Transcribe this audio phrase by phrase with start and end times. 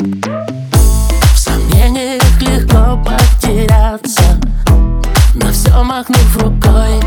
[0.00, 4.40] В сомнениях легко потеряться
[5.34, 7.00] На все махнув рукой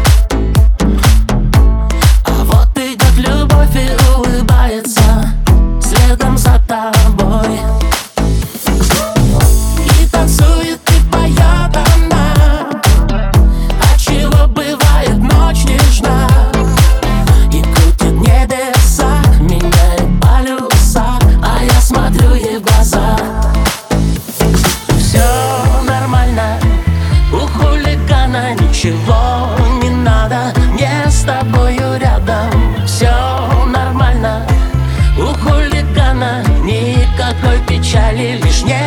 [28.31, 29.49] хулигана ничего
[29.81, 30.53] не надо.
[30.73, 32.49] Мне с тобою рядом
[32.85, 33.12] Все
[33.67, 34.45] нормально.
[35.17, 38.80] У хулигана никакой печали Лишь не